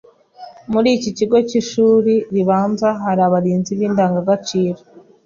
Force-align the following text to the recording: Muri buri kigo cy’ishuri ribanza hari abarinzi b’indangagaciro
Muri 0.71 0.91
buri 0.97 1.11
kigo 1.17 1.37
cy’ishuri 1.47 2.13
ribanza 2.35 2.89
hari 3.03 3.21
abarinzi 3.27 3.71
b’indangagaciro 3.79 4.79